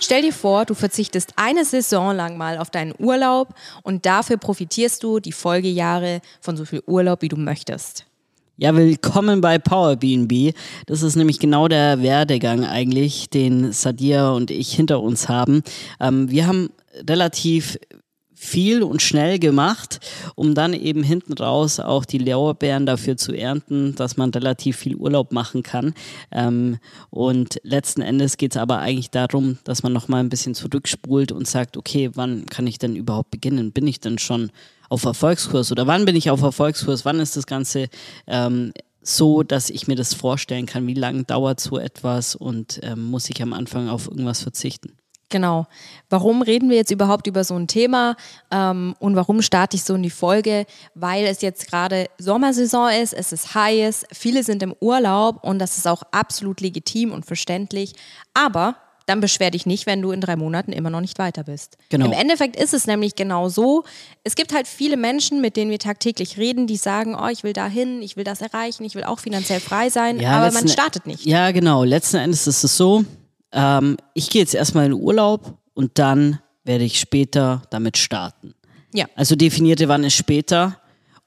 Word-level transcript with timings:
Stell 0.00 0.22
dir 0.22 0.32
vor, 0.32 0.64
du 0.64 0.74
verzichtest 0.74 1.32
eine 1.36 1.64
Saison 1.64 2.14
lang 2.14 2.36
mal 2.36 2.58
auf 2.58 2.70
deinen 2.70 2.94
Urlaub 2.98 3.48
und 3.82 4.06
dafür 4.06 4.36
profitierst 4.36 5.02
du 5.02 5.18
die 5.18 5.32
Folgejahre 5.32 6.20
von 6.40 6.56
so 6.56 6.64
viel 6.64 6.82
Urlaub, 6.86 7.22
wie 7.22 7.28
du 7.28 7.36
möchtest. 7.36 8.06
Ja, 8.56 8.74
willkommen 8.74 9.40
bei 9.40 9.58
PowerBNB. 9.58 10.54
Das 10.86 11.02
ist 11.02 11.16
nämlich 11.16 11.38
genau 11.38 11.68
der 11.68 12.02
Werdegang 12.02 12.64
eigentlich, 12.64 13.28
den 13.30 13.72
Sadia 13.72 14.30
und 14.30 14.50
ich 14.50 14.72
hinter 14.72 15.00
uns 15.00 15.28
haben. 15.28 15.62
Ähm, 16.00 16.30
wir 16.30 16.46
haben 16.46 16.70
relativ 17.08 17.78
viel 18.38 18.84
und 18.84 19.02
schnell 19.02 19.40
gemacht, 19.40 19.98
um 20.36 20.54
dann 20.54 20.72
eben 20.72 21.02
hinten 21.02 21.32
raus 21.32 21.80
auch 21.80 22.04
die 22.04 22.18
Lorbeeren 22.18 22.86
dafür 22.86 23.16
zu 23.16 23.32
ernten, 23.32 23.96
dass 23.96 24.16
man 24.16 24.30
relativ 24.30 24.76
viel 24.76 24.94
Urlaub 24.94 25.32
machen 25.32 25.64
kann. 25.64 25.92
Ähm, 26.30 26.78
und 27.10 27.60
letzten 27.64 28.00
Endes 28.00 28.36
geht 28.36 28.52
es 28.52 28.56
aber 28.56 28.78
eigentlich 28.78 29.10
darum, 29.10 29.58
dass 29.64 29.82
man 29.82 29.92
nochmal 29.92 30.20
ein 30.20 30.28
bisschen 30.28 30.54
zurückspult 30.54 31.32
und 31.32 31.48
sagt, 31.48 31.76
okay, 31.76 32.10
wann 32.14 32.46
kann 32.46 32.68
ich 32.68 32.78
denn 32.78 32.94
überhaupt 32.94 33.32
beginnen? 33.32 33.72
Bin 33.72 33.88
ich 33.88 33.98
denn 33.98 34.18
schon 34.18 34.50
auf 34.88 35.04
Erfolgskurs 35.04 35.72
oder 35.72 35.86
wann 35.88 36.04
bin 36.04 36.14
ich 36.14 36.30
auf 36.30 36.40
Erfolgskurs? 36.40 37.04
Wann 37.04 37.18
ist 37.18 37.36
das 37.36 37.46
Ganze 37.46 37.88
ähm, 38.28 38.72
so, 39.02 39.42
dass 39.42 39.68
ich 39.68 39.88
mir 39.88 39.96
das 39.96 40.14
vorstellen 40.14 40.66
kann? 40.66 40.86
Wie 40.86 40.94
lange 40.94 41.24
dauert 41.24 41.58
so 41.58 41.76
etwas 41.76 42.36
und 42.36 42.78
ähm, 42.84 43.02
muss 43.02 43.28
ich 43.28 43.42
am 43.42 43.52
Anfang 43.52 43.88
auf 43.88 44.06
irgendwas 44.06 44.42
verzichten? 44.42 44.92
Genau. 45.30 45.66
Warum 46.08 46.42
reden 46.42 46.70
wir 46.70 46.76
jetzt 46.76 46.90
überhaupt 46.90 47.26
über 47.26 47.44
so 47.44 47.54
ein 47.54 47.66
Thema 47.66 48.16
ähm, 48.50 48.94
und 48.98 49.14
warum 49.14 49.42
starte 49.42 49.76
ich 49.76 49.84
so 49.84 49.94
in 49.94 50.02
die 50.02 50.10
Folge? 50.10 50.64
Weil 50.94 51.26
es 51.26 51.42
jetzt 51.42 51.68
gerade 51.68 52.06
Sommersaison 52.18 52.90
ist, 52.90 53.12
es 53.12 53.32
ist 53.32 53.54
heiß, 53.54 54.06
viele 54.12 54.42
sind 54.42 54.62
im 54.62 54.74
Urlaub 54.80 55.44
und 55.44 55.58
das 55.58 55.76
ist 55.76 55.86
auch 55.86 56.02
absolut 56.12 56.60
legitim 56.60 57.12
und 57.12 57.26
verständlich. 57.26 57.94
Aber 58.32 58.76
dann 59.08 59.20
beschwer 59.20 59.50
dich 59.50 59.64
nicht, 59.64 59.86
wenn 59.86 60.02
du 60.02 60.10
in 60.10 60.20
drei 60.20 60.36
Monaten 60.36 60.72
immer 60.72 60.90
noch 60.90 61.00
nicht 61.00 61.18
weiter 61.18 61.44
bist. 61.44 61.78
Genau. 61.88 62.06
Im 62.06 62.12
Endeffekt 62.12 62.56
ist 62.56 62.74
es 62.74 62.86
nämlich 62.86 63.14
genau 63.14 63.48
so. 63.48 63.84
Es 64.22 64.34
gibt 64.34 64.54
halt 64.54 64.68
viele 64.68 64.96
Menschen, 64.96 65.40
mit 65.40 65.56
denen 65.56 65.70
wir 65.70 65.78
tagtäglich 65.78 66.36
reden, 66.36 66.66
die 66.66 66.76
sagen, 66.76 67.14
oh, 67.14 67.28
ich 67.28 67.42
will 67.42 67.54
dahin, 67.54 68.02
ich 68.02 68.16
will 68.16 68.24
das 68.24 68.42
erreichen, 68.42 68.84
ich 68.84 68.94
will 68.94 69.04
auch 69.04 69.18
finanziell 69.18 69.60
frei 69.60 69.88
sein, 69.88 70.20
ja, 70.20 70.32
aber 70.32 70.52
man 70.52 70.68
startet 70.68 71.06
nicht. 71.06 71.24
Ja, 71.24 71.50
genau. 71.52 71.84
Letzten 71.84 72.18
Endes 72.18 72.46
ist 72.46 72.64
es 72.64 72.76
so, 72.76 73.04
ähm, 73.52 73.96
ich 74.14 74.30
gehe 74.30 74.42
jetzt 74.42 74.54
erstmal 74.54 74.86
in 74.86 74.92
Urlaub 74.92 75.58
und 75.74 75.98
dann 75.98 76.40
werde 76.64 76.84
ich 76.84 77.00
später 77.00 77.62
damit 77.70 77.96
starten. 77.96 78.54
Ja. 78.92 79.06
Also 79.14 79.36
definierte, 79.36 79.88
wann 79.88 80.04
ist 80.04 80.14
später. 80.14 80.78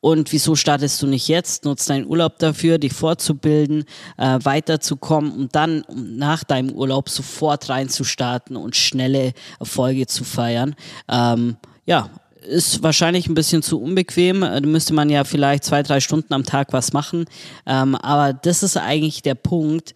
Und 0.02 0.32
wieso 0.32 0.56
startest 0.56 1.00
du 1.02 1.08
nicht 1.08 1.28
jetzt? 1.28 1.64
Nutzt 1.64 1.88
deinen 1.90 2.08
Urlaub 2.08 2.40
dafür, 2.40 2.80
dich 2.80 2.92
fortzubilden, 2.92 3.86
äh, 4.18 4.40
weiterzukommen 4.42 5.32
und 5.32 5.56
dann 5.56 5.84
um 5.84 6.18
nach 6.18 6.44
deinem 6.44 6.72
Urlaub 6.72 7.08
sofort 7.08 7.70
reinzustarten 7.70 8.56
und 8.56 8.76
schnelle 8.76 9.34
Erfolge 9.60 10.08
zu 10.08 10.24
feiern. 10.24 10.76
Ähm, 11.08 11.58
ja, 11.86 12.10
ist 12.42 12.82
wahrscheinlich 12.82 13.28
ein 13.28 13.36
bisschen 13.36 13.62
zu 13.62 13.80
unbequem. 13.80 14.42
Da 14.42 14.60
müsste 14.62 14.96
man 14.96 15.12
ja 15.12 15.24
vielleicht 15.24 15.64
zwei, 15.64 15.84
drei 15.84 16.00
Stunden 16.00 16.34
am 16.34 16.44
Tag 16.46 16.74
was 16.74 16.94
machen. 16.94 17.26
Ähm, 17.68 17.94
aber 17.96 18.34
das 18.34 18.64
ist 18.64 18.78
eigentlich 18.78 19.22
der 19.22 19.36
Punkt, 19.36 19.94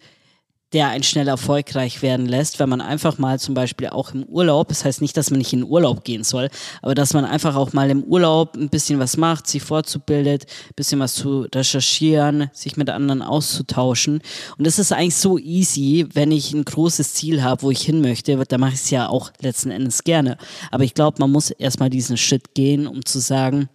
der 0.76 0.88
einen 0.88 1.04
schnell 1.04 1.26
erfolgreich 1.26 2.02
werden 2.02 2.26
lässt, 2.26 2.58
wenn 2.58 2.68
man 2.68 2.82
einfach 2.82 3.16
mal 3.16 3.40
zum 3.40 3.54
Beispiel 3.54 3.88
auch 3.88 4.12
im 4.12 4.24
Urlaub, 4.24 4.68
das 4.68 4.84
heißt 4.84 5.00
nicht, 5.00 5.16
dass 5.16 5.30
man 5.30 5.38
nicht 5.38 5.54
in 5.54 5.60
den 5.60 5.70
Urlaub 5.70 6.04
gehen 6.04 6.22
soll, 6.22 6.50
aber 6.82 6.94
dass 6.94 7.14
man 7.14 7.24
einfach 7.24 7.56
auch 7.56 7.72
mal 7.72 7.88
im 7.88 8.04
Urlaub 8.04 8.54
ein 8.58 8.68
bisschen 8.68 8.98
was 8.98 9.16
macht, 9.16 9.46
sich 9.46 9.62
fortzubildet, 9.62 10.44
ein 10.44 10.74
bisschen 10.76 11.00
was 11.00 11.14
zu 11.14 11.46
recherchieren, 11.54 12.50
sich 12.52 12.76
mit 12.76 12.90
anderen 12.90 13.22
auszutauschen. 13.22 14.20
Und 14.58 14.66
das 14.66 14.78
ist 14.78 14.92
eigentlich 14.92 15.16
so 15.16 15.38
easy, 15.38 16.06
wenn 16.12 16.30
ich 16.30 16.52
ein 16.52 16.66
großes 16.66 17.14
Ziel 17.14 17.42
habe, 17.42 17.62
wo 17.62 17.70
ich 17.70 17.80
hin 17.80 18.02
möchte, 18.02 18.36
da 18.46 18.58
mache 18.58 18.74
ich 18.74 18.80
es 18.80 18.90
ja 18.90 19.08
auch 19.08 19.32
letzten 19.40 19.70
Endes 19.70 20.04
gerne. 20.04 20.36
Aber 20.70 20.84
ich 20.84 20.92
glaube, 20.92 21.16
man 21.20 21.32
muss 21.32 21.52
erstmal 21.52 21.88
diesen 21.88 22.18
Schritt 22.18 22.52
gehen, 22.52 22.86
um 22.86 23.02
zu 23.02 23.18
sagen, 23.18 23.70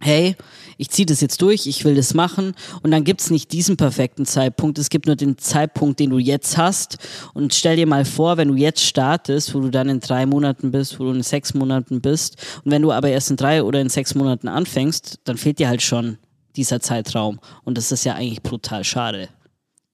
hey, 0.00 0.36
ich 0.76 0.90
ziehe 0.90 1.06
das 1.06 1.20
jetzt 1.20 1.42
durch, 1.42 1.66
ich 1.66 1.84
will 1.84 1.94
das 1.94 2.14
machen. 2.14 2.54
Und 2.82 2.90
dann 2.92 3.04
gibt's 3.04 3.30
nicht 3.30 3.52
diesen 3.52 3.76
perfekten 3.76 4.26
Zeitpunkt, 4.26 4.78
es 4.78 4.90
gibt 4.90 5.06
nur 5.06 5.16
den 5.16 5.38
Zeitpunkt, 5.38 5.98
den 5.98 6.10
du 6.10 6.18
jetzt 6.18 6.56
hast. 6.56 6.98
Und 7.34 7.54
stell 7.54 7.76
dir 7.76 7.86
mal 7.86 8.04
vor, 8.04 8.36
wenn 8.36 8.48
du 8.48 8.54
jetzt 8.54 8.84
startest, 8.84 9.54
wo 9.54 9.60
du 9.60 9.70
dann 9.70 9.88
in 9.88 10.00
drei 10.00 10.26
Monaten 10.26 10.70
bist, 10.70 10.98
wo 11.00 11.04
du 11.04 11.10
in 11.10 11.22
sechs 11.22 11.54
Monaten 11.54 12.00
bist. 12.00 12.36
Und 12.64 12.70
wenn 12.70 12.82
du 12.82 12.92
aber 12.92 13.08
erst 13.08 13.30
in 13.30 13.36
drei 13.36 13.62
oder 13.62 13.80
in 13.80 13.88
sechs 13.88 14.14
Monaten 14.14 14.48
anfängst, 14.48 15.20
dann 15.24 15.36
fehlt 15.36 15.58
dir 15.58 15.68
halt 15.68 15.82
schon 15.82 16.18
dieser 16.56 16.80
Zeitraum. 16.80 17.40
Und 17.64 17.76
das 17.76 17.92
ist 17.92 18.04
ja 18.04 18.14
eigentlich 18.14 18.42
brutal 18.42 18.84
schade. 18.84 19.28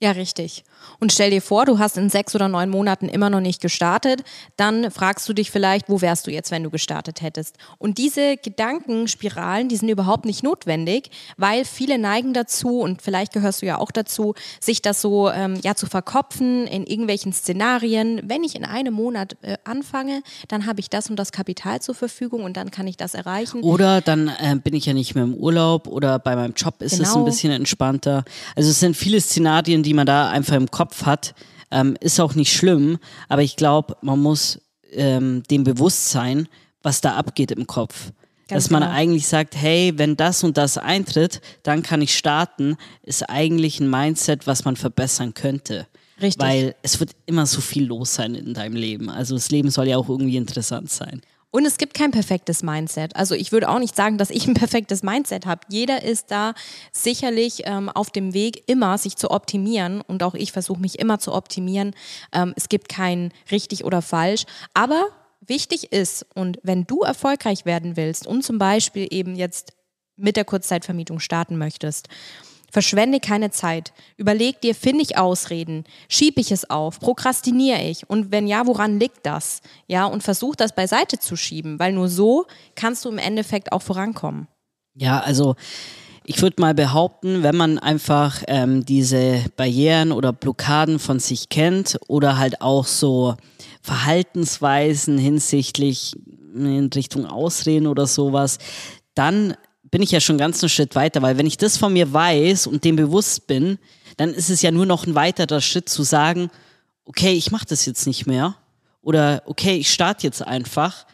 Ja, 0.02 0.10
richtig. 0.10 0.64
Und 1.00 1.12
stell 1.12 1.30
dir 1.30 1.40
vor, 1.40 1.64
du 1.64 1.78
hast 1.78 1.96
in 1.96 2.10
sechs 2.10 2.34
oder 2.34 2.48
neun 2.48 2.68
Monaten 2.68 3.08
immer 3.08 3.30
noch 3.30 3.40
nicht 3.40 3.62
gestartet, 3.62 4.22
dann 4.56 4.90
fragst 4.90 5.28
du 5.28 5.32
dich 5.32 5.50
vielleicht, 5.50 5.88
wo 5.88 6.00
wärst 6.00 6.26
du 6.26 6.30
jetzt, 6.30 6.50
wenn 6.50 6.62
du 6.62 6.70
gestartet 6.70 7.22
hättest? 7.22 7.56
Und 7.78 7.96
diese 7.96 8.36
Gedankenspiralen, 8.36 9.68
die 9.68 9.76
sind 9.76 9.88
überhaupt 9.88 10.24
nicht 10.24 10.42
notwendig, 10.42 11.10
weil 11.36 11.64
viele 11.64 11.98
neigen 11.98 12.34
dazu, 12.34 12.80
und 12.80 13.02
vielleicht 13.02 13.32
gehörst 13.32 13.62
du 13.62 13.66
ja 13.66 13.78
auch 13.78 13.92
dazu, 13.92 14.34
sich 14.60 14.82
das 14.82 15.00
so 15.00 15.30
ähm, 15.30 15.58
ja, 15.62 15.74
zu 15.74 15.86
verkopfen 15.86 16.66
in 16.66 16.84
irgendwelchen 16.84 17.32
Szenarien. 17.32 18.20
Wenn 18.24 18.42
ich 18.44 18.56
in 18.56 18.64
einem 18.64 18.94
Monat 18.94 19.36
äh, 19.42 19.56
anfange, 19.64 20.22
dann 20.48 20.66
habe 20.66 20.80
ich 20.80 20.90
das 20.90 21.08
und 21.08 21.16
das 21.16 21.30
Kapital 21.30 21.80
zur 21.80 21.94
Verfügung 21.94 22.42
und 22.42 22.56
dann 22.56 22.72
kann 22.72 22.88
ich 22.88 22.96
das 22.96 23.14
erreichen. 23.14 23.62
Oder 23.62 24.00
dann 24.00 24.28
äh, 24.28 24.56
bin 24.56 24.74
ich 24.74 24.86
ja 24.86 24.92
nicht 24.92 25.14
mehr 25.14 25.24
im 25.24 25.34
Urlaub 25.34 25.86
oder 25.86 26.18
bei 26.18 26.34
meinem 26.34 26.54
Job 26.54 26.82
ist 26.82 26.98
genau. 26.98 27.08
es 27.08 27.16
ein 27.16 27.24
bisschen 27.24 27.52
entspannter. 27.52 28.24
Also 28.56 28.70
es 28.70 28.80
sind 28.80 28.96
viele 28.96 29.20
Szenarien, 29.20 29.83
die 29.84 29.94
man 29.94 30.06
da 30.06 30.30
einfach 30.30 30.56
im 30.56 30.70
Kopf 30.70 31.04
hat, 31.04 31.34
ähm, 31.70 31.96
ist 32.00 32.20
auch 32.20 32.34
nicht 32.34 32.52
schlimm, 32.52 32.98
aber 33.28 33.42
ich 33.42 33.56
glaube, 33.56 33.96
man 34.00 34.20
muss 34.20 34.60
ähm, 34.92 35.42
dem 35.50 35.64
bewusst 35.64 36.10
sein, 36.10 36.48
was 36.82 37.00
da 37.00 37.14
abgeht 37.16 37.50
im 37.50 37.66
Kopf. 37.66 38.12
Ganz 38.46 38.64
dass 38.64 38.70
man 38.70 38.82
genau. 38.82 38.94
eigentlich 38.94 39.26
sagt, 39.26 39.56
hey, 39.56 39.92
wenn 39.96 40.16
das 40.16 40.44
und 40.44 40.58
das 40.58 40.76
eintritt, 40.76 41.40
dann 41.62 41.82
kann 41.82 42.02
ich 42.02 42.16
starten, 42.16 42.76
ist 43.02 43.22
eigentlich 43.30 43.80
ein 43.80 43.88
Mindset, 43.88 44.46
was 44.46 44.66
man 44.66 44.76
verbessern 44.76 45.32
könnte. 45.32 45.86
Richtig. 46.20 46.42
Weil 46.42 46.74
es 46.82 47.00
wird 47.00 47.12
immer 47.26 47.46
so 47.46 47.60
viel 47.60 47.86
los 47.86 48.14
sein 48.14 48.34
in 48.34 48.54
deinem 48.54 48.76
Leben. 48.76 49.08
Also 49.08 49.34
das 49.34 49.50
Leben 49.50 49.70
soll 49.70 49.88
ja 49.88 49.96
auch 49.96 50.08
irgendwie 50.08 50.36
interessant 50.36 50.90
sein. 50.90 51.22
Und 51.54 51.66
es 51.66 51.78
gibt 51.78 51.94
kein 51.94 52.10
perfektes 52.10 52.64
Mindset. 52.64 53.14
Also 53.14 53.36
ich 53.36 53.52
würde 53.52 53.68
auch 53.68 53.78
nicht 53.78 53.94
sagen, 53.94 54.18
dass 54.18 54.30
ich 54.30 54.48
ein 54.48 54.54
perfektes 54.54 55.04
Mindset 55.04 55.46
habe. 55.46 55.60
Jeder 55.68 56.02
ist 56.02 56.32
da 56.32 56.52
sicherlich 56.90 57.62
ähm, 57.64 57.88
auf 57.88 58.10
dem 58.10 58.34
Weg, 58.34 58.64
immer 58.66 58.98
sich 58.98 59.16
zu 59.16 59.30
optimieren. 59.30 60.00
Und 60.00 60.24
auch 60.24 60.34
ich 60.34 60.50
versuche 60.50 60.80
mich 60.80 60.98
immer 60.98 61.20
zu 61.20 61.32
optimieren. 61.32 61.94
Ähm, 62.32 62.54
es 62.56 62.68
gibt 62.68 62.88
kein 62.88 63.30
richtig 63.52 63.84
oder 63.84 64.02
falsch. 64.02 64.46
Aber 64.74 65.06
wichtig 65.46 65.92
ist, 65.92 66.26
und 66.34 66.58
wenn 66.64 66.88
du 66.88 67.02
erfolgreich 67.02 67.64
werden 67.64 67.96
willst 67.96 68.26
und 68.26 68.42
zum 68.42 68.58
Beispiel 68.58 69.06
eben 69.12 69.36
jetzt 69.36 69.74
mit 70.16 70.34
der 70.34 70.44
Kurzzeitvermietung 70.44 71.20
starten 71.20 71.56
möchtest, 71.56 72.08
Verschwende 72.74 73.20
keine 73.20 73.52
Zeit. 73.52 73.92
Überleg 74.16 74.60
dir, 74.60 74.74
finde 74.74 75.02
ich 75.02 75.16
Ausreden? 75.16 75.84
Schiebe 76.08 76.40
ich 76.40 76.50
es 76.50 76.68
auf? 76.68 76.98
Prokrastiniere 76.98 77.80
ich? 77.80 78.10
Und 78.10 78.32
wenn 78.32 78.48
ja, 78.48 78.66
woran 78.66 78.98
liegt 78.98 79.24
das? 79.24 79.60
Ja, 79.86 80.06
und 80.06 80.24
versuch 80.24 80.56
das 80.56 80.74
beiseite 80.74 81.20
zu 81.20 81.36
schieben, 81.36 81.78
weil 81.78 81.92
nur 81.92 82.08
so 82.08 82.46
kannst 82.74 83.04
du 83.04 83.10
im 83.10 83.18
Endeffekt 83.18 83.70
auch 83.70 83.80
vorankommen. 83.80 84.48
Ja, 84.96 85.20
also 85.20 85.54
ich 86.24 86.42
würde 86.42 86.60
mal 86.60 86.74
behaupten, 86.74 87.44
wenn 87.44 87.54
man 87.56 87.78
einfach 87.78 88.42
ähm, 88.48 88.84
diese 88.84 89.44
Barrieren 89.56 90.10
oder 90.10 90.32
Blockaden 90.32 90.98
von 90.98 91.20
sich 91.20 91.50
kennt 91.50 91.96
oder 92.08 92.38
halt 92.38 92.60
auch 92.60 92.86
so 92.86 93.36
Verhaltensweisen 93.82 95.16
hinsichtlich 95.16 96.16
in 96.56 96.90
Richtung 96.92 97.24
Ausreden 97.24 97.86
oder 97.86 98.08
sowas, 98.08 98.58
dann 99.14 99.54
bin 99.94 100.02
ich 100.02 100.10
ja 100.10 100.18
schon 100.18 100.38
ganz 100.38 100.60
einen 100.60 100.70
Schritt 100.70 100.96
weiter, 100.96 101.22
weil 101.22 101.38
wenn 101.38 101.46
ich 101.46 101.56
das 101.56 101.76
von 101.76 101.92
mir 101.92 102.12
weiß 102.12 102.66
und 102.66 102.82
dem 102.82 102.96
bewusst 102.96 103.46
bin, 103.46 103.78
dann 104.16 104.34
ist 104.34 104.50
es 104.50 104.60
ja 104.60 104.72
nur 104.72 104.86
noch 104.86 105.06
ein 105.06 105.14
weiterer 105.14 105.60
Schritt 105.60 105.88
zu 105.88 106.02
sagen, 106.02 106.50
okay, 107.04 107.34
ich 107.34 107.52
mache 107.52 107.66
das 107.68 107.86
jetzt 107.86 108.04
nicht 108.08 108.26
mehr 108.26 108.56
oder 109.02 109.44
okay, 109.46 109.76
ich 109.76 109.92
starte 109.92 110.26
jetzt 110.26 110.44
einfach, 110.44 111.06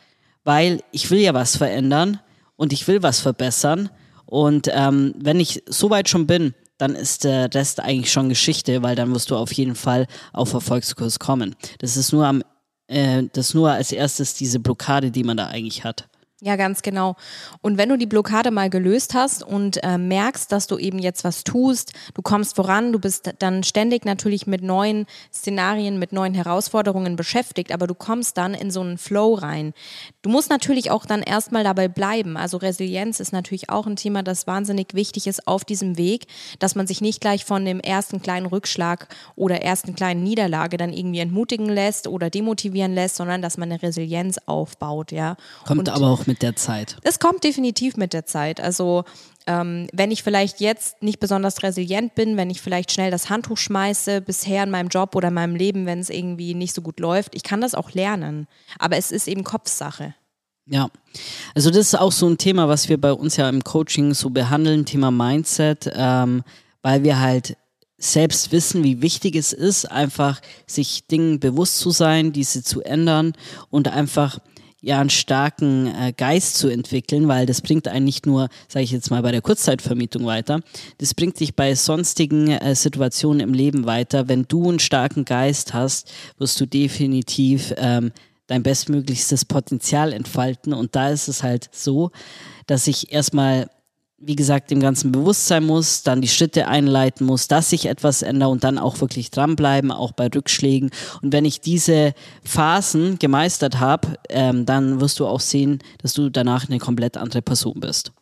weil 0.44 0.82
ich 0.92 1.10
will 1.10 1.18
ja 1.18 1.34
was 1.34 1.58
verändern 1.58 2.20
und 2.56 2.72
ich 2.72 2.88
will 2.88 3.02
was 3.02 3.20
verbessern 3.20 3.90
und 4.24 4.70
ähm, 4.72 5.12
wenn 5.18 5.40
ich 5.40 5.62
so 5.66 5.90
weit 5.90 6.08
schon 6.08 6.26
bin, 6.26 6.54
dann 6.78 6.94
ist 6.94 7.24
der 7.24 7.52
Rest 7.52 7.80
eigentlich 7.80 8.10
schon 8.10 8.30
Geschichte, 8.30 8.82
weil 8.82 8.96
dann 8.96 9.12
wirst 9.14 9.30
du 9.30 9.36
auf 9.36 9.52
jeden 9.52 9.74
Fall 9.74 10.06
auf 10.32 10.54
Erfolgskurs 10.54 11.18
kommen. 11.18 11.54
Das 11.80 11.98
ist 11.98 12.14
nur 12.14 12.26
am, 12.26 12.42
äh, 12.86 13.24
das 13.34 13.48
ist 13.48 13.54
nur 13.54 13.72
als 13.72 13.92
erstes 13.92 14.32
diese 14.32 14.58
Blockade, 14.58 15.10
die 15.10 15.22
man 15.22 15.36
da 15.36 15.48
eigentlich 15.48 15.84
hat. 15.84 16.09
Ja, 16.42 16.56
ganz 16.56 16.80
genau. 16.80 17.16
Und 17.60 17.76
wenn 17.76 17.90
du 17.90 17.98
die 17.98 18.06
Blockade 18.06 18.50
mal 18.50 18.70
gelöst 18.70 19.12
hast 19.12 19.42
und 19.42 19.82
äh, 19.82 19.98
merkst, 19.98 20.50
dass 20.50 20.66
du 20.66 20.78
eben 20.78 20.98
jetzt 20.98 21.22
was 21.22 21.44
tust, 21.44 21.92
du 22.14 22.22
kommst 22.22 22.56
voran, 22.56 22.92
du 22.92 22.98
bist 22.98 23.34
dann 23.40 23.62
ständig 23.62 24.06
natürlich 24.06 24.46
mit 24.46 24.62
neuen 24.62 25.04
Szenarien, 25.30 25.98
mit 25.98 26.12
neuen 26.12 26.32
Herausforderungen 26.32 27.16
beschäftigt, 27.16 27.72
aber 27.72 27.86
du 27.86 27.94
kommst 27.94 28.38
dann 28.38 28.54
in 28.54 28.70
so 28.70 28.80
einen 28.80 28.96
Flow 28.96 29.34
rein. 29.34 29.74
Du 30.22 30.30
musst 30.30 30.48
natürlich 30.48 30.90
auch 30.90 31.04
dann 31.04 31.22
erstmal 31.22 31.62
dabei 31.62 31.88
bleiben. 31.88 32.38
Also 32.38 32.56
Resilienz 32.56 33.20
ist 33.20 33.34
natürlich 33.34 33.68
auch 33.68 33.86
ein 33.86 33.96
Thema, 33.96 34.22
das 34.22 34.46
wahnsinnig 34.46 34.94
wichtig 34.94 35.26
ist 35.26 35.46
auf 35.46 35.66
diesem 35.66 35.98
Weg, 35.98 36.26
dass 36.58 36.74
man 36.74 36.86
sich 36.86 37.02
nicht 37.02 37.20
gleich 37.20 37.44
von 37.44 37.66
dem 37.66 37.80
ersten 37.80 38.22
kleinen 38.22 38.46
Rückschlag 38.46 39.08
oder 39.36 39.60
ersten 39.60 39.94
kleinen 39.94 40.22
Niederlage 40.22 40.78
dann 40.78 40.94
irgendwie 40.94 41.20
entmutigen 41.20 41.68
lässt 41.68 42.08
oder 42.08 42.30
demotivieren 42.30 42.94
lässt, 42.94 43.16
sondern 43.16 43.42
dass 43.42 43.58
man 43.58 43.70
eine 43.70 43.82
Resilienz 43.82 44.38
aufbaut, 44.46 45.12
ja. 45.12 45.36
Kommt 45.66 45.80
und 45.80 45.88
aber 45.90 46.08
auch 46.08 46.29
mit 46.30 46.42
der 46.42 46.54
Zeit. 46.54 46.96
Es 47.02 47.18
kommt 47.18 47.42
definitiv 47.42 47.96
mit 47.96 48.12
der 48.12 48.24
Zeit. 48.24 48.60
Also 48.60 49.02
ähm, 49.48 49.88
wenn 49.92 50.12
ich 50.12 50.22
vielleicht 50.22 50.60
jetzt 50.60 51.02
nicht 51.02 51.18
besonders 51.18 51.60
resilient 51.64 52.14
bin, 52.14 52.36
wenn 52.36 52.50
ich 52.50 52.60
vielleicht 52.60 52.92
schnell 52.92 53.10
das 53.10 53.28
Handtuch 53.28 53.58
schmeiße, 53.58 54.20
bisher 54.20 54.62
in 54.62 54.70
meinem 54.70 54.86
Job 54.86 55.16
oder 55.16 55.28
in 55.28 55.34
meinem 55.34 55.56
Leben, 55.56 55.86
wenn 55.86 55.98
es 55.98 56.08
irgendwie 56.08 56.54
nicht 56.54 56.72
so 56.72 56.82
gut 56.82 57.00
läuft, 57.00 57.34
ich 57.34 57.42
kann 57.42 57.60
das 57.60 57.74
auch 57.74 57.90
lernen. 57.94 58.46
Aber 58.78 58.96
es 58.96 59.10
ist 59.10 59.26
eben 59.26 59.42
Kopfsache. 59.42 60.14
Ja, 60.66 60.88
also 61.56 61.70
das 61.70 61.78
ist 61.78 61.98
auch 61.98 62.12
so 62.12 62.28
ein 62.28 62.38
Thema, 62.38 62.68
was 62.68 62.88
wir 62.88 63.00
bei 63.00 63.12
uns 63.12 63.36
ja 63.36 63.48
im 63.48 63.64
Coaching 63.64 64.14
so 64.14 64.30
behandeln, 64.30 64.84
Thema 64.84 65.10
Mindset, 65.10 65.90
ähm, 65.92 66.44
weil 66.82 67.02
wir 67.02 67.18
halt 67.18 67.56
selbst 67.98 68.52
wissen, 68.52 68.84
wie 68.84 69.02
wichtig 69.02 69.34
es 69.34 69.52
ist, 69.52 69.90
einfach 69.90 70.40
sich 70.68 71.08
Dingen 71.08 71.40
bewusst 71.40 71.78
zu 71.78 71.90
sein, 71.90 72.30
diese 72.30 72.62
zu 72.62 72.82
ändern 72.82 73.32
und 73.68 73.88
einfach 73.88 74.38
ja 74.80 75.00
einen 75.00 75.10
starken 75.10 75.86
äh, 75.86 76.12
Geist 76.16 76.56
zu 76.56 76.68
entwickeln, 76.68 77.28
weil 77.28 77.46
das 77.46 77.60
bringt 77.60 77.88
einen 77.88 78.04
nicht 78.04 78.26
nur, 78.26 78.48
sage 78.68 78.84
ich 78.84 78.90
jetzt 78.90 79.10
mal, 79.10 79.22
bei 79.22 79.32
der 79.32 79.42
Kurzzeitvermietung 79.42 80.24
weiter, 80.26 80.60
das 80.98 81.14
bringt 81.14 81.38
dich 81.40 81.54
bei 81.54 81.74
sonstigen 81.74 82.48
äh, 82.48 82.74
Situationen 82.74 83.40
im 83.40 83.52
Leben 83.52 83.86
weiter. 83.86 84.28
Wenn 84.28 84.44
du 84.48 84.68
einen 84.68 84.78
starken 84.78 85.24
Geist 85.24 85.74
hast, 85.74 86.10
wirst 86.38 86.60
du 86.60 86.66
definitiv 86.66 87.74
ähm, 87.76 88.12
dein 88.46 88.62
bestmöglichstes 88.62 89.44
Potenzial 89.44 90.12
entfalten. 90.12 90.72
Und 90.72 90.96
da 90.96 91.10
ist 91.10 91.28
es 91.28 91.42
halt 91.42 91.68
so, 91.72 92.10
dass 92.66 92.86
ich 92.86 93.12
erstmal 93.12 93.68
wie 94.20 94.36
gesagt, 94.36 94.70
dem 94.70 94.80
Ganzen 94.80 95.12
bewusst 95.12 95.46
sein 95.46 95.64
muss, 95.64 96.02
dann 96.02 96.20
die 96.20 96.28
Schritte 96.28 96.68
einleiten 96.68 97.26
muss, 97.26 97.48
dass 97.48 97.70
sich 97.70 97.86
etwas 97.86 98.20
ändert 98.20 98.50
und 98.50 98.64
dann 98.64 98.78
auch 98.78 99.00
wirklich 99.00 99.30
dranbleiben, 99.30 99.90
auch 99.90 100.12
bei 100.12 100.28
Rückschlägen. 100.28 100.90
Und 101.22 101.32
wenn 101.32 101.46
ich 101.46 101.62
diese 101.62 102.12
Phasen 102.44 103.18
gemeistert 103.18 103.80
habe, 103.80 104.18
ähm, 104.28 104.66
dann 104.66 105.00
wirst 105.00 105.18
du 105.20 105.26
auch 105.26 105.40
sehen, 105.40 105.78
dass 106.02 106.12
du 106.12 106.28
danach 106.28 106.68
eine 106.68 106.78
komplett 106.78 107.16
andere 107.16 107.40
Person 107.40 107.80
bist. 107.80 108.12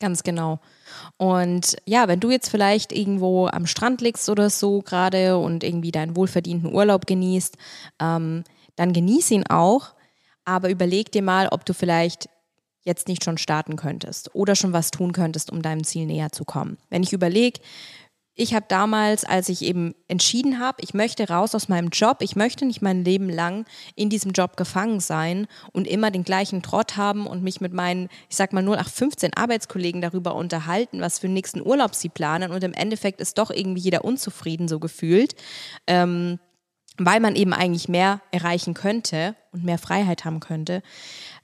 Ganz 0.00 0.22
genau. 0.22 0.60
Und 1.16 1.76
ja, 1.84 2.06
wenn 2.06 2.20
du 2.20 2.30
jetzt 2.30 2.48
vielleicht 2.48 2.92
irgendwo 2.92 3.48
am 3.48 3.66
Strand 3.66 4.00
liegst 4.00 4.28
oder 4.28 4.50
so 4.50 4.80
gerade 4.82 5.38
und 5.38 5.64
irgendwie 5.64 5.90
deinen 5.90 6.14
wohlverdienten 6.14 6.72
Urlaub 6.72 7.06
genießt, 7.06 7.56
ähm, 8.00 8.44
dann 8.76 8.92
genieß 8.92 9.32
ihn 9.32 9.44
auch, 9.48 9.94
aber 10.44 10.70
überleg 10.70 11.10
dir 11.10 11.22
mal, 11.22 11.48
ob 11.48 11.64
du 11.64 11.74
vielleicht 11.74 12.28
jetzt 12.88 13.06
nicht 13.06 13.22
schon 13.22 13.38
starten 13.38 13.76
könntest 13.76 14.34
oder 14.34 14.56
schon 14.56 14.72
was 14.72 14.90
tun 14.90 15.12
könntest, 15.12 15.52
um 15.52 15.62
deinem 15.62 15.84
Ziel 15.84 16.06
näher 16.06 16.32
zu 16.32 16.44
kommen. 16.44 16.78
Wenn 16.90 17.04
ich 17.04 17.12
überlege, 17.12 17.60
ich 18.40 18.54
habe 18.54 18.66
damals, 18.68 19.24
als 19.24 19.48
ich 19.48 19.62
eben 19.62 19.96
entschieden 20.06 20.60
habe, 20.60 20.78
ich 20.80 20.94
möchte 20.94 21.28
raus 21.28 21.56
aus 21.56 21.68
meinem 21.68 21.88
Job, 21.88 22.18
ich 22.20 22.36
möchte 22.36 22.64
nicht 22.66 22.80
mein 22.80 23.04
Leben 23.04 23.28
lang 23.28 23.66
in 23.96 24.10
diesem 24.10 24.30
Job 24.30 24.56
gefangen 24.56 25.00
sein 25.00 25.48
und 25.72 25.88
immer 25.88 26.12
den 26.12 26.22
gleichen 26.22 26.62
Trott 26.62 26.96
haben 26.96 27.26
und 27.26 27.42
mich 27.42 27.60
mit 27.60 27.72
meinen, 27.72 28.08
ich 28.30 28.36
sag 28.36 28.52
mal 28.52 28.62
0815 28.62 29.34
Arbeitskollegen 29.34 30.00
darüber 30.00 30.36
unterhalten, 30.36 31.00
was 31.00 31.18
für 31.18 31.26
den 31.26 31.34
nächsten 31.34 31.60
Urlaub 31.60 31.96
sie 31.96 32.08
planen 32.08 32.52
und 32.52 32.62
im 32.62 32.74
Endeffekt 32.74 33.20
ist 33.20 33.38
doch 33.38 33.50
irgendwie 33.50 33.82
jeder 33.82 34.04
unzufrieden 34.04 34.68
so 34.68 34.78
gefühlt. 34.78 35.34
Ähm, 35.88 36.38
weil 36.98 37.20
man 37.20 37.36
eben 37.36 37.52
eigentlich 37.52 37.88
mehr 37.88 38.20
erreichen 38.30 38.74
könnte 38.74 39.36
und 39.52 39.64
mehr 39.64 39.78
Freiheit 39.78 40.24
haben 40.24 40.40
könnte, 40.40 40.82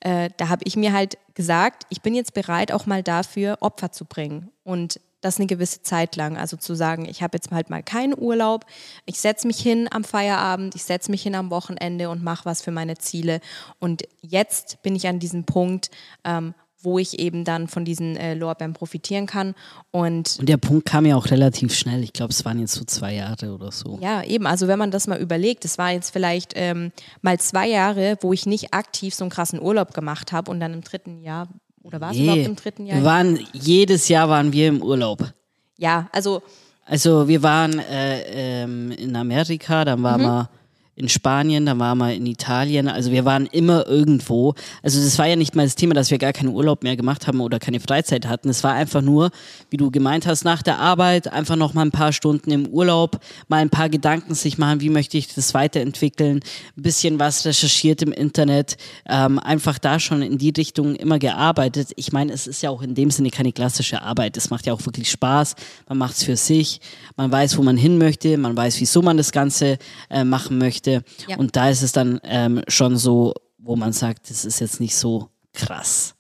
äh, 0.01 0.31
da 0.37 0.49
habe 0.49 0.63
ich 0.65 0.77
mir 0.77 0.93
halt 0.93 1.17
gesagt, 1.35 1.85
ich 1.89 2.03
bin 2.03 2.15
jetzt 2.15 2.35
bereit, 2.35 2.73
auch 2.73 2.87
mal 2.87 3.03
dafür 3.03 3.59
Opfer 3.61 3.93
zu 3.93 4.05
bringen 4.05 4.51
und 4.65 5.01
das 5.25 5.39
eine 5.39 5.47
gewisse 5.47 5.83
Zeit 5.83 6.17
lang. 6.17 6.37
Also 6.37 6.57
zu 6.57 6.75
sagen, 6.75 7.07
ich 7.07 7.23
habe 7.23 7.37
jetzt 7.37 7.51
halt 7.51 7.71
mal 7.71 7.83
keinen 7.83 8.15
Urlaub, 8.17 8.67
ich 9.07 9.21
setze 9.21 9.47
mich 9.47 9.59
hin 9.59 9.89
am 9.91 10.05
Feierabend, 10.05 10.75
ich 10.75 10.85
setze 10.85 11.11
mich 11.11 11.23
hin 11.23 11.35
am 11.35 11.51
Wochenende 11.51 12.11
und 12.11 12.23
mache 12.23 12.45
was 12.45 12.61
für 12.61 12.71
meine 12.71 12.99
Ziele. 12.99 13.41
Und 13.79 14.03
jetzt 14.21 14.83
bin 14.83 14.95
ich 14.95 15.09
an 15.09 15.19
diesem 15.19 15.45
Punkt, 15.45 15.91
ähm, 16.25 16.55
wo 16.85 16.99
ich 16.99 17.19
eben 17.19 17.45
dann 17.45 17.69
von 17.69 17.85
diesen 17.85 18.17
äh, 18.17 18.35
Lorbeeren 18.35 18.73
profitieren 18.73 19.27
kann. 19.27 19.55
Und, 19.91 20.37
und 20.39 20.49
der 20.49 20.57
Punkt 20.57 20.87
kam 20.87 21.07
ja 21.07 21.17
auch 21.17 21.31
relativ 21.31 21.75
schnell. 21.75 22.03
Ich 22.03 22.13
glaube, 22.13 22.33
es 22.33 22.45
waren 22.45 22.59
jetzt 22.61 22.75
so 22.75 22.85
zwei 22.85 23.15
Jahre 23.15 23.53
oder 23.53 23.73
so. 23.73 23.99
Ja, 24.03 24.23
eben. 24.23 24.47
Also 24.47 24.69
wenn 24.69 24.79
man 24.79 24.91
das 24.91 25.07
mal 25.07 25.21
überlegt, 25.21 25.65
es 25.65 25.79
war 25.79 25.91
jetzt 25.91 26.11
vielleicht 26.11 26.53
ähm, 26.57 26.93
mal 27.23 27.39
zwei 27.41 27.69
Jahre, 27.69 28.19
wo 28.21 28.33
ich 28.33 28.47
nicht 28.47 28.75
aktiv 28.75 29.15
so 29.15 29.25
einen 29.25 29.31
krassen 29.31 29.61
Urlaub 29.61 29.95
gemacht 29.95 30.33
habe 30.33 30.51
und 30.51 30.61
dann 30.61 30.75
im 30.75 30.83
dritten 30.83 31.23
Jahr, 31.23 31.49
oder 31.83 32.01
war 32.01 32.11
es 32.11 32.17
nee, 32.17 32.25
überhaupt 32.25 32.47
im 32.47 32.57
dritten 32.57 32.87
Jahr? 32.87 32.99
Wir 32.99 33.05
waren, 33.05 33.39
jedes 33.53 34.09
Jahr 34.09 34.29
waren 34.29 34.53
wir 34.53 34.69
im 34.69 34.83
Urlaub. 34.83 35.33
Ja, 35.79 36.09
also. 36.13 36.43
Also 36.87 37.29
wir 37.29 37.43
waren 37.43 37.79
äh, 37.79 38.63
ähm, 38.63 38.91
in 38.91 39.17
Amerika, 39.17 39.87
dann 39.87 40.03
waren 40.03 40.21
mhm. 40.21 40.27
wir 40.27 40.51
in 40.97 41.09
Spanien, 41.09 41.67
dann 41.67 41.81
waren 41.81 41.99
wir 41.99 42.15
in 42.15 42.27
Italien. 42.27 42.89
Also 42.89 43.11
wir 43.11 43.25
waren 43.25 43.47
immer 43.47 43.87
irgendwo. 43.87 44.55
Also 44.83 45.03
das 45.03 45.19
war 45.19 45.27
ja 45.27 45.35
nicht 45.35 45.57
mal 45.57 45.65
das 45.65 45.75
Thema, 45.75 45.95
dass 45.95 46.11
wir 46.11 46.19
gar 46.19 46.33
keinen 46.33 46.51
Urlaub 46.51 46.85
mehr 46.85 46.97
gemacht 46.97 47.27
haben 47.27 47.41
oder 47.41 47.59
keine 47.59 47.81
Freizeit 47.81 48.29
hatten. 48.29 48.49
Es 48.49 48.63
war 48.63 48.75
einfach 48.75 49.03
nur, 49.03 49.31
wie 49.71 49.77
du 49.77 49.91
gemeint 49.91 50.27
hast, 50.27 50.45
nach 50.45 50.63
der 50.63 50.79
Arbeit 50.79 51.33
einfach 51.33 51.57
noch 51.57 51.75
mal 51.75 51.83
ein 51.83 51.91
paar 51.91 52.13
Stunden 52.13 52.51
im 52.53 52.67
Urlaub, 52.69 53.19
mal 53.49 53.59
ein 53.59 53.71
paar 53.71 53.89
Gedanken 53.89 54.35
sich 54.35 54.57
machen, 54.57 54.81
wie 54.81 54.91
möchte 54.91 55.19
ich 55.19 55.35
das 55.35 55.53
weiterentwickeln, 55.53 56.41
ein 56.77 56.83
bisschen 56.83 57.19
was 57.19 57.45
recherchiert 57.45 58.01
im 58.03 58.13
Internet, 58.13 58.77
ähm, 59.09 59.41
einfach 59.41 59.79
da 59.79 59.99
schon 59.99 60.23
in 60.23 60.39
die 60.39 60.51
Richtung 60.51 60.95
immer 60.95 61.19
gearbeitet. 61.19 61.91
Ich 61.97 62.13
meine, 62.13 62.33
es 62.33 62.47
ist 62.47 62.63
ja 62.63 62.71
auch 62.71 62.83
in 62.83 62.95
dem 62.95 63.11
Sinne 63.11 63.31
keine 63.31 63.53
klassische 63.53 64.03
Arbeit. 64.03 64.37
Es 64.37 64.51
macht 64.51 64.67
ja 64.67 64.73
auch 64.73 64.85
wirklich 64.87 65.11
Spaß. 65.11 65.57
Man 65.89 65.99
macht 65.99 66.15
es 66.15 66.23
für 66.23 66.37
sich. 66.37 66.81
Man 67.17 67.33
weiß, 67.33 67.59
wo 67.59 67.63
man 67.63 67.77
hin 67.77 67.99
möchte. 67.99 68.37
Man 68.39 68.57
weiß, 68.57 68.81
wieso 68.81 69.03
man 69.03 69.17
das 69.17 69.33
Ganze 69.33 69.79
äh, 70.09 70.23
machen 70.23 70.59
möchte 70.59 70.84
möchte. 70.85 71.05
Ja. 71.29 71.37
Und 71.37 71.57
da 71.57 71.69
ist 71.69 71.83
es 71.83 71.93
dann 71.93 72.21
ähm, 72.25 72.63
schon 72.69 72.97
so, 72.97 73.35
wo 73.59 73.77
man 73.77 73.93
sagt, 73.93 74.31
das 74.31 74.45
ist 74.45 74.61
jetzt 74.61 74.81
nicht 74.81 74.97
so 74.97 75.29
krass. 75.53 76.15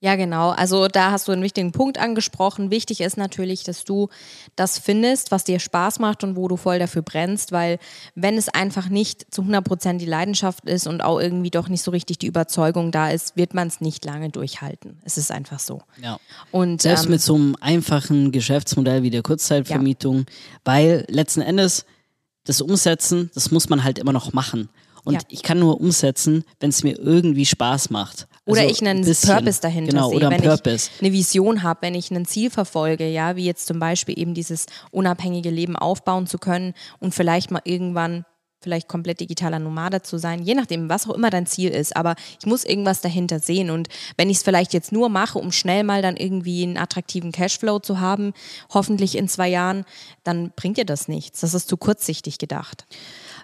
Ja, 0.00 0.16
genau. 0.16 0.50
Also 0.50 0.86
da 0.86 1.12
hast 1.12 1.28
du 1.28 1.32
einen 1.32 1.42
wichtigen 1.42 1.72
Punkt 1.72 1.96
angesprochen. 1.96 2.70
Wichtig 2.70 3.00
ist 3.00 3.16
natürlich, 3.16 3.64
dass 3.64 3.84
du 3.84 4.10
das 4.54 4.78
findest, 4.78 5.30
was 5.30 5.44
dir 5.44 5.58
Spaß 5.58 5.98
macht 5.98 6.22
und 6.22 6.36
wo 6.36 6.46
du 6.46 6.58
voll 6.58 6.78
dafür 6.78 7.00
brennst, 7.00 7.52
weil 7.52 7.78
wenn 8.14 8.36
es 8.36 8.50
einfach 8.50 8.90
nicht 8.90 9.32
zu 9.32 9.40
100 9.40 9.64
Prozent 9.64 10.02
die 10.02 10.06
Leidenschaft 10.06 10.66
ist 10.66 10.86
und 10.86 11.02
auch 11.02 11.18
irgendwie 11.18 11.50
doch 11.50 11.70
nicht 11.70 11.80
so 11.80 11.90
richtig 11.90 12.18
die 12.18 12.26
Überzeugung 12.26 12.92
da 12.92 13.08
ist, 13.08 13.38
wird 13.38 13.54
man 13.54 13.66
es 13.66 13.80
nicht 13.80 14.04
lange 14.04 14.28
durchhalten. 14.28 14.98
Es 15.04 15.16
ist 15.16 15.30
einfach 15.30 15.58
so. 15.58 15.80
Ja. 16.02 16.18
Und 16.50 16.82
selbst 16.82 17.06
ähm, 17.06 17.12
mit 17.12 17.22
so 17.22 17.36
einem 17.36 17.56
einfachen 17.62 18.30
Geschäftsmodell 18.30 19.02
wie 19.04 19.10
der 19.10 19.22
Kurzzeitvermietung, 19.22 20.18
ja. 20.18 20.24
weil 20.64 21.06
letzten 21.08 21.40
Endes 21.40 21.86
das 22.44 22.60
Umsetzen, 22.60 23.30
das 23.34 23.50
muss 23.50 23.68
man 23.68 23.84
halt 23.84 23.98
immer 23.98 24.12
noch 24.12 24.32
machen. 24.32 24.68
Und 25.04 25.14
ja. 25.14 25.20
ich 25.28 25.42
kann 25.42 25.58
nur 25.58 25.80
umsetzen, 25.80 26.44
wenn 26.60 26.70
es 26.70 26.82
mir 26.82 26.98
irgendwie 26.98 27.44
Spaß 27.44 27.90
macht. 27.90 28.26
Also 28.46 28.60
oder 28.60 28.70
ich 28.70 28.80
einen 28.80 29.04
bisschen, 29.04 29.34
Purpose 29.34 29.60
dahinter 29.60 29.92
genau, 29.92 30.08
sehe, 30.08 30.16
oder 30.16 30.30
wenn 30.30 30.40
Purpose. 30.40 30.90
ich 30.94 31.02
eine 31.02 31.12
Vision 31.12 31.62
habe, 31.62 31.82
wenn 31.82 31.94
ich 31.94 32.10
ein 32.10 32.26
Ziel 32.26 32.50
verfolge, 32.50 33.08
ja, 33.08 33.36
wie 33.36 33.44
jetzt 33.44 33.66
zum 33.66 33.78
Beispiel 33.78 34.18
eben 34.18 34.34
dieses 34.34 34.66
unabhängige 34.90 35.50
Leben 35.50 35.76
aufbauen 35.76 36.26
zu 36.26 36.38
können 36.38 36.74
und 37.00 37.14
vielleicht 37.14 37.50
mal 37.50 37.62
irgendwann 37.64 38.24
vielleicht 38.64 38.88
komplett 38.88 39.20
digitaler 39.20 39.60
Nomade 39.60 40.02
zu 40.02 40.18
sein, 40.18 40.42
je 40.42 40.54
nachdem, 40.54 40.88
was 40.88 41.08
auch 41.08 41.14
immer 41.14 41.30
dein 41.30 41.46
Ziel 41.46 41.70
ist. 41.70 41.96
Aber 41.96 42.16
ich 42.40 42.46
muss 42.46 42.64
irgendwas 42.64 43.00
dahinter 43.00 43.38
sehen. 43.38 43.70
Und 43.70 43.88
wenn 44.16 44.28
ich 44.28 44.38
es 44.38 44.42
vielleicht 44.42 44.72
jetzt 44.72 44.90
nur 44.90 45.08
mache, 45.08 45.38
um 45.38 45.52
schnell 45.52 45.84
mal 45.84 46.02
dann 46.02 46.16
irgendwie 46.16 46.64
einen 46.64 46.76
attraktiven 46.76 47.30
Cashflow 47.30 47.78
zu 47.78 48.00
haben, 48.00 48.32
hoffentlich 48.72 49.16
in 49.16 49.28
zwei 49.28 49.48
Jahren, 49.48 49.84
dann 50.24 50.52
bringt 50.56 50.78
dir 50.78 50.84
das 50.84 51.06
nichts. 51.06 51.40
Das 51.40 51.54
ist 51.54 51.68
zu 51.68 51.76
kurzsichtig 51.76 52.38
gedacht. 52.38 52.86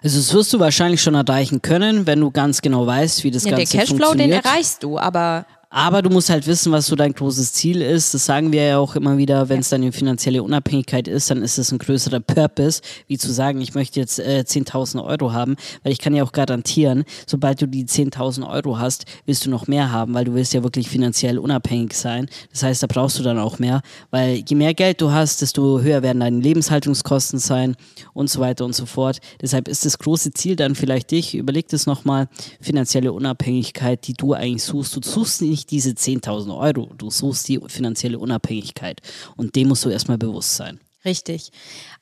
Also 0.03 0.17
das 0.17 0.33
wirst 0.33 0.51
du 0.51 0.59
wahrscheinlich 0.59 1.01
schon 1.01 1.15
erreichen 1.15 1.61
können, 1.61 2.07
wenn 2.07 2.19
du 2.19 2.31
ganz 2.31 2.61
genau 2.61 2.85
weißt, 2.87 3.23
wie 3.23 3.31
das 3.31 3.45
ja, 3.45 3.51
Ganze 3.51 3.77
funktioniert. 3.77 3.99
Der 3.99 4.07
Cashflow, 4.07 4.17
den 4.17 4.31
erreichst 4.31 4.83
du, 4.83 4.97
aber 4.97 5.45
aber 5.73 6.01
du 6.01 6.09
musst 6.09 6.29
halt 6.29 6.47
wissen, 6.47 6.73
was 6.73 6.87
so 6.87 6.97
dein 6.97 7.13
großes 7.13 7.53
Ziel 7.53 7.81
ist. 7.81 8.13
Das 8.13 8.25
sagen 8.25 8.51
wir 8.51 8.63
ja 8.63 8.77
auch 8.77 8.97
immer 8.97 9.17
wieder, 9.17 9.47
wenn 9.47 9.61
es 9.61 9.69
dann 9.69 9.81
eine 9.81 9.93
finanzielle 9.93 10.43
Unabhängigkeit 10.43 11.07
ist, 11.07 11.31
dann 11.31 11.41
ist 11.41 11.57
es 11.57 11.71
ein 11.71 11.79
größerer 11.79 12.19
Purpose, 12.19 12.81
wie 13.07 13.17
zu 13.17 13.31
sagen, 13.31 13.61
ich 13.61 13.73
möchte 13.73 13.97
jetzt 13.97 14.19
äh, 14.19 14.43
10.000 14.45 15.01
Euro 15.01 15.31
haben, 15.31 15.55
weil 15.83 15.93
ich 15.93 15.99
kann 15.99 16.13
ja 16.13 16.25
auch 16.25 16.33
garantieren, 16.33 17.05
sobald 17.25 17.61
du 17.61 17.67
die 17.67 17.85
10.000 17.85 18.49
Euro 18.49 18.79
hast, 18.79 19.05
willst 19.25 19.45
du 19.45 19.49
noch 19.49 19.67
mehr 19.67 19.93
haben, 19.93 20.13
weil 20.13 20.25
du 20.25 20.33
willst 20.33 20.53
ja 20.53 20.61
wirklich 20.61 20.89
finanziell 20.89 21.39
unabhängig 21.39 21.93
sein. 21.93 22.27
Das 22.51 22.63
heißt, 22.63 22.83
da 22.83 22.87
brauchst 22.87 23.17
du 23.17 23.23
dann 23.23 23.39
auch 23.39 23.57
mehr, 23.57 23.81
weil 24.09 24.43
je 24.45 24.55
mehr 24.57 24.73
Geld 24.73 24.99
du 24.99 25.11
hast, 25.11 25.41
desto 25.41 25.79
höher 25.79 26.03
werden 26.03 26.19
deine 26.19 26.39
Lebenshaltungskosten 26.39 27.39
sein 27.39 27.77
und 28.13 28.29
so 28.29 28.41
weiter 28.41 28.65
und 28.65 28.75
so 28.75 28.85
fort. 28.85 29.19
Deshalb 29.41 29.69
ist 29.69 29.85
das 29.85 29.97
große 29.97 30.31
Ziel 30.31 30.57
dann 30.57 30.75
vielleicht 30.75 31.11
dich, 31.11 31.33
überleg 31.33 31.69
das 31.69 31.85
nochmal, 31.85 32.27
finanzielle 32.59 33.13
Unabhängigkeit, 33.13 34.05
die 34.05 34.13
du 34.13 34.33
eigentlich 34.33 34.63
suchst. 34.63 34.97
Du 34.97 34.99
suchst 35.01 35.41
nicht 35.41 35.60
nicht 35.61 35.71
diese 35.71 35.91
10.000 35.91 36.57
Euro. 36.57 36.89
Du 36.97 37.09
suchst 37.11 37.47
die 37.47 37.59
finanzielle 37.67 38.17
Unabhängigkeit. 38.17 39.01
Und 39.37 39.55
dem 39.55 39.67
musst 39.67 39.85
du 39.85 39.89
erstmal 39.89 40.17
bewusst 40.17 40.55
sein. 40.55 40.79
Richtig. 41.03 41.51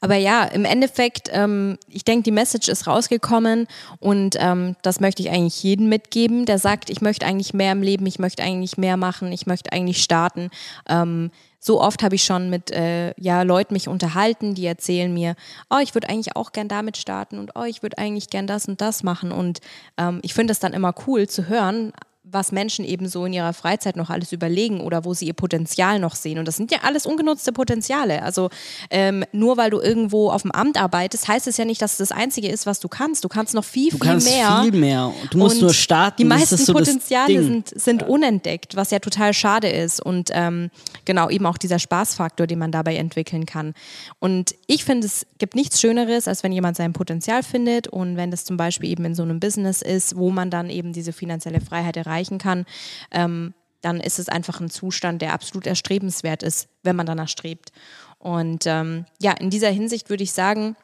Aber 0.01 0.15
ja, 0.15 0.43
im 0.43 0.65
Endeffekt, 0.65 1.29
ähm, 1.31 1.77
ich 1.87 2.03
denke, 2.03 2.23
die 2.23 2.31
Message 2.31 2.67
ist 2.67 2.85
rausgekommen 2.85 3.67
und 3.99 4.35
ähm, 4.37 4.75
das 4.81 4.99
möchte 4.99 5.21
ich 5.21 5.29
eigentlich 5.29 5.63
jedem 5.63 5.87
mitgeben, 5.87 6.45
der 6.45 6.59
sagt, 6.59 6.89
ich 6.89 6.99
möchte 6.99 7.25
eigentlich 7.25 7.53
mehr 7.53 7.71
im 7.71 7.81
Leben, 7.81 8.05
ich 8.05 8.19
möchte 8.19 8.43
eigentlich 8.43 8.77
mehr 8.77 8.97
machen, 8.97 9.31
ich 9.31 9.47
möchte 9.47 9.71
eigentlich 9.71 10.03
starten. 10.03 10.49
Ähm, 10.89 11.31
so 11.61 11.79
oft 11.81 12.03
habe 12.03 12.15
ich 12.15 12.25
schon 12.25 12.49
mit 12.49 12.71
äh, 12.71 13.13
ja, 13.17 13.43
Leuten 13.43 13.73
mich 13.73 13.87
unterhalten, 13.87 14.53
die 14.53 14.65
erzählen 14.65 15.13
mir, 15.13 15.35
oh, 15.69 15.79
ich 15.81 15.93
würde 15.93 16.09
eigentlich 16.09 16.35
auch 16.35 16.51
gern 16.51 16.67
damit 16.67 16.97
starten 16.97 17.39
und 17.39 17.51
oh, 17.55 17.63
ich 17.63 17.81
würde 17.81 17.97
eigentlich 17.97 18.29
gern 18.29 18.47
das 18.47 18.67
und 18.67 18.81
das 18.81 19.03
machen. 19.03 19.31
Und 19.31 19.61
ähm, 19.97 20.19
ich 20.23 20.33
finde 20.33 20.51
es 20.51 20.59
dann 20.59 20.73
immer 20.73 20.93
cool 21.07 21.27
zu 21.29 21.47
hören, 21.47 21.93
was 22.31 22.51
Menschen 22.51 22.85
eben 22.85 23.07
so 23.07 23.25
in 23.25 23.33
ihrer 23.33 23.53
Freizeit 23.53 23.95
noch 23.95 24.09
alles 24.09 24.31
überlegen 24.31 24.81
oder 24.81 25.05
wo 25.05 25.13
sie 25.13 25.25
ihr 25.25 25.33
Potenzial 25.33 25.99
noch 25.99 26.15
sehen. 26.15 26.39
Und 26.39 26.47
das 26.47 26.57
sind 26.57 26.71
ja 26.71 26.79
alles 26.83 27.05
ungenutzte 27.05 27.51
Potenziale. 27.51 28.21
Also 28.23 28.49
ähm, 28.89 29.23
nur 29.31 29.57
weil 29.57 29.69
du 29.69 29.79
irgendwo 29.79 30.29
auf 30.29 30.43
dem 30.43 30.51
Amt 30.51 30.77
arbeitest, 30.77 31.27
heißt 31.27 31.47
es 31.47 31.57
ja 31.57 31.65
nicht, 31.65 31.81
dass 31.81 31.93
es 31.93 32.09
das 32.09 32.11
Einzige 32.11 32.49
ist, 32.49 32.65
was 32.65 32.79
du 32.79 32.87
kannst. 32.87 33.23
Du 33.23 33.29
kannst 33.29 33.53
noch 33.53 33.63
viel, 33.63 33.91
du 33.91 33.97
viel 33.97 34.07
kannst 34.07 34.27
mehr. 34.27 34.61
viel 34.63 34.79
mehr. 34.79 35.13
Du 35.31 35.37
musst 35.37 35.55
Und 35.55 35.61
nur 35.61 35.73
starten. 35.73 36.17
Die 36.17 36.25
meisten 36.25 36.57
so 36.57 36.73
Potenziale 36.73 37.43
sind, 37.43 37.69
sind 37.69 38.03
unentdeckt, 38.03 38.75
was 38.75 38.91
ja 38.91 38.99
total 38.99 39.33
schade 39.33 39.69
ist. 39.69 40.01
Und 40.01 40.29
ähm, 40.33 40.69
genau, 41.05 41.29
eben 41.29 41.45
auch 41.45 41.57
dieser 41.57 41.79
Spaßfaktor, 41.79 42.47
den 42.47 42.59
man 42.59 42.71
dabei 42.71 42.95
entwickeln 42.95 43.45
kann. 43.45 43.73
Und 44.19 44.55
ich 44.67 44.85
finde, 44.85 45.07
es 45.07 45.25
gibt 45.37 45.55
nichts 45.55 45.81
Schöneres, 45.81 46.27
als 46.27 46.43
wenn 46.43 46.51
jemand 46.51 46.77
sein 46.77 46.93
Potenzial 46.93 47.43
findet 47.43 47.87
und 47.87 48.17
wenn 48.17 48.31
das 48.31 48.45
zum 48.45 48.57
Beispiel 48.57 48.89
eben 48.89 49.05
in 49.05 49.15
so 49.15 49.23
einem 49.23 49.39
Business 49.39 49.81
ist, 49.81 50.15
wo 50.15 50.29
man 50.29 50.49
dann 50.49 50.69
eben 50.69 50.93
diese 50.93 51.13
finanzielle 51.13 51.61
Freiheit 51.61 51.97
erreicht 51.97 52.18
erreichen 52.19 52.37
kann, 52.37 52.65
ähm, 53.11 53.53
dann 53.81 54.01
ist 54.01 54.19
es 54.19 54.27
einfach 54.27 54.59
ein 54.59 54.69
Zustand, 54.69 55.21
der 55.21 55.33
absolut 55.33 55.65
erstrebenswert 55.65 56.43
ist, 56.43 56.67
wenn 56.83 56.97
man 56.97 57.05
danach 57.05 57.29
strebt. 57.29 57.71
Und 58.17 58.65
ähm, 58.65 59.05
ja, 59.21 59.31
in 59.31 59.49
dieser 59.49 59.69
Hinsicht 59.69 60.09
würde 60.09 60.23
ich 60.23 60.33
sagen, 60.33 60.75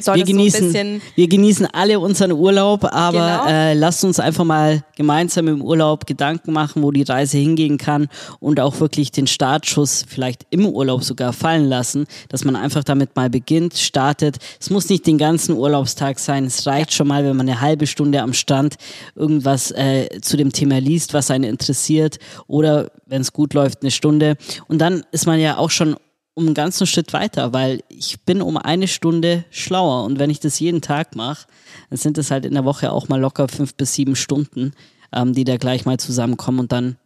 soll 0.00 0.16
wir, 0.16 0.24
genießen, 0.24 0.72
so 0.72 0.78
wir 1.14 1.28
genießen 1.28 1.66
alle 1.66 2.00
unseren 2.00 2.32
Urlaub, 2.32 2.84
aber 2.84 3.44
genau. 3.44 3.46
äh, 3.46 3.74
lasst 3.74 4.04
uns 4.04 4.18
einfach 4.18 4.44
mal 4.44 4.82
gemeinsam 4.96 5.48
im 5.48 5.62
Urlaub 5.62 6.06
Gedanken 6.06 6.52
machen, 6.52 6.82
wo 6.82 6.90
die 6.90 7.02
Reise 7.02 7.38
hingehen 7.38 7.78
kann 7.78 8.08
und 8.40 8.60
auch 8.60 8.80
wirklich 8.80 9.12
den 9.12 9.26
Startschuss 9.26 10.04
vielleicht 10.06 10.46
im 10.50 10.66
Urlaub 10.66 11.04
sogar 11.04 11.32
fallen 11.32 11.66
lassen, 11.66 12.06
dass 12.28 12.44
man 12.44 12.56
einfach 12.56 12.84
damit 12.84 13.16
mal 13.16 13.30
beginnt, 13.30 13.74
startet. 13.74 14.38
Es 14.60 14.70
muss 14.70 14.88
nicht 14.88 15.06
den 15.06 15.18
ganzen 15.18 15.56
Urlaubstag 15.56 16.18
sein, 16.18 16.44
es 16.44 16.66
reicht 16.66 16.92
schon 16.92 17.08
mal, 17.08 17.24
wenn 17.24 17.36
man 17.36 17.48
eine 17.48 17.60
halbe 17.60 17.86
Stunde 17.86 18.22
am 18.22 18.32
Stand 18.32 18.76
irgendwas 19.14 19.70
äh, 19.70 20.20
zu 20.20 20.36
dem 20.36 20.52
Thema 20.52 20.80
liest, 20.80 21.14
was 21.14 21.30
einen 21.30 21.44
interessiert 21.44 22.18
oder 22.46 22.90
wenn 23.06 23.22
es 23.22 23.32
gut 23.32 23.54
läuft, 23.54 23.82
eine 23.82 23.90
Stunde. 23.90 24.36
Und 24.68 24.78
dann 24.78 25.04
ist 25.12 25.26
man 25.26 25.38
ja 25.38 25.56
auch 25.58 25.70
schon 25.70 25.96
um 26.34 26.46
einen 26.46 26.54
ganzen 26.54 26.86
Schritt 26.86 27.12
weiter, 27.12 27.52
weil 27.52 27.82
ich 27.88 28.20
bin 28.22 28.42
um 28.42 28.56
eine 28.56 28.88
Stunde 28.88 29.44
schlauer 29.50 30.04
und 30.04 30.18
wenn 30.18 30.30
ich 30.30 30.40
das 30.40 30.58
jeden 30.58 30.82
Tag 30.82 31.14
mache, 31.14 31.46
dann 31.90 31.96
sind 31.96 32.18
es 32.18 32.30
halt 32.30 32.44
in 32.44 32.54
der 32.54 32.64
Woche 32.64 32.92
auch 32.92 33.08
mal 33.08 33.20
locker 33.20 33.48
fünf 33.48 33.74
bis 33.74 33.94
sieben 33.94 34.16
Stunden, 34.16 34.72
ähm, 35.12 35.32
die 35.32 35.44
da 35.44 35.56
gleich 35.56 35.84
mal 35.84 35.98
zusammenkommen 35.98 36.58
und 36.60 36.72
dann 36.72 36.96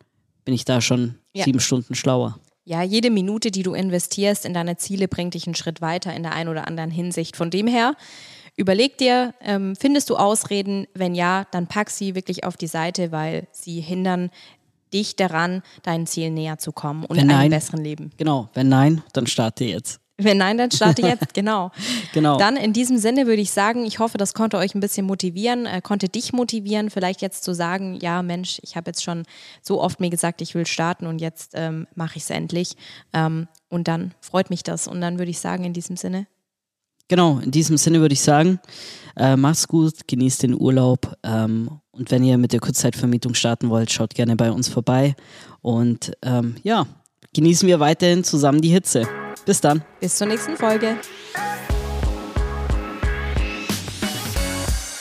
bin 0.45 0.55
ich 0.55 0.65
da 0.65 0.81
schon 0.81 1.17
ja. 1.35 1.45
sieben 1.45 1.61
Stunden 1.61 1.95
schlauer. 1.95 2.39
Ja, 2.65 2.83
jede 2.83 3.11
Minute, 3.11 3.51
die 3.51 3.63
du 3.63 3.73
investierst 3.73 4.45
in 4.45 4.53
deine 4.53 4.77
Ziele, 4.77 5.09
bringt 5.09 5.35
dich 5.35 5.47
einen 5.47 5.55
Schritt 5.55 5.81
weiter 5.81 6.15
in 6.15 6.23
der 6.23 6.33
einen 6.33 6.51
oder 6.51 6.67
anderen 6.67 6.91
Hinsicht. 6.91 7.35
Von 7.35 7.51
dem 7.51 7.67
her, 7.67 7.95
überleg 8.57 8.99
dir, 8.99 9.35
ähm, 9.41 9.75
findest 9.75 10.11
du 10.11 10.17
Ausreden? 10.17 10.87
Wenn 10.93 11.15
ja, 11.15 11.47
dann 11.51 11.67
pack 11.67 11.89
sie 11.89 12.15
wirklich 12.15 12.45
auf 12.45 12.59
die 12.59 12.67
Seite, 12.67 13.11
weil 13.11 13.47
sie 13.53 13.81
hindern 13.81 14.31
dich 14.93 15.17
daran, 15.17 15.63
deinen 15.83 16.07
Zielen 16.07 16.35
näher 16.35 16.59
zu 16.59 16.73
kommen 16.73 17.05
und 17.05 17.19
in 17.19 17.31
einem 17.31 17.51
besseren 17.51 17.83
Leben. 17.83 18.11
Genau, 18.17 18.49
wenn 18.55 18.69
nein, 18.69 19.03
dann 19.13 19.27
starte 19.27 19.65
jetzt. 19.65 20.01
Wenn 20.21 20.39
nein, 20.39 20.59
dann 20.59 20.73
starte 20.73 21.03
jetzt, 21.03 21.33
genau. 21.35 21.71
genau. 22.13 22.39
Dann 22.39 22.57
in 22.57 22.73
diesem 22.73 22.99
Sinne 22.99 23.29
würde 23.29 23.41
ich 23.41 23.53
sagen, 23.53 23.85
ich 23.87 24.01
hoffe, 24.01 24.19
das 24.19 24.35
konnte 24.35 24.57
euch 24.57 24.75
ein 24.75 24.81
bisschen 24.81 25.07
motivieren, 25.07 25.65
äh, 25.65 25.81
konnte 25.81 26.09
dich 26.09 26.33
motivieren, 26.33 26.91
vielleicht 26.91 27.23
jetzt 27.23 27.45
zu 27.45 27.55
sagen, 27.55 27.97
ja 28.03 28.21
Mensch, 28.23 28.59
ich 28.65 28.75
habe 28.75 28.91
jetzt 28.91 29.05
schon 29.05 29.23
so 29.63 29.81
oft 29.81 30.01
mir 30.01 30.11
gesagt, 30.11 30.43
ich 30.43 30.57
will 30.57 30.67
starten 30.67 31.07
und 31.07 31.21
jetzt 31.21 31.53
ähm, 31.55 31.87
mache 31.95 32.17
ich 32.17 32.25
es 32.25 32.31
endlich. 32.31 32.75
Ähm, 33.13 33.47
und 33.69 33.87
dann 33.87 34.13
freut 34.21 34.51
mich 34.51 34.65
das. 34.65 34.89
Und 34.89 35.01
dann 35.01 35.21
würde 35.21 35.31
ich 35.31 35.39
sagen, 35.39 35.63
in 35.63 35.73
diesem 35.73 35.97
Sinne. 35.97 36.27
Genau, 37.09 37.41
in 37.43 37.51
diesem 37.51 37.79
Sinne 37.79 38.01
würde 38.01 38.13
ich 38.13 38.21
sagen, 38.21 38.61
äh, 39.17 39.35
macht's 39.35 39.67
gut, 39.67 40.07
genießt 40.07 40.43
den 40.43 40.55
Urlaub 40.61 41.17
ähm, 41.25 41.71
und 41.91 42.11
wenn 42.11 42.23
ihr 42.23 42.39
mit 42.39 42.53
der 42.53 42.61
Kurzzeitvermietung 42.61 43.35
starten 43.35 43.71
wollt, 43.71 43.91
schaut 43.91 44.15
gerne 44.15 44.37
bei 44.37 44.53
uns 44.53 44.69
vorbei. 44.69 45.17
Und 45.63 46.13
ähm, 46.23 46.57
ja, 46.63 46.87
genießen 47.35 47.67
wir 47.67 47.81
weiterhin 47.81 48.23
zusammen 48.23 48.61
die 48.61 48.69
Hitze. 48.69 49.09
Bis 49.45 49.61
dann. 49.61 49.83
Bis 50.01 50.17
zur 50.17 50.27
nächsten 50.29 50.57
Folge. 50.57 50.97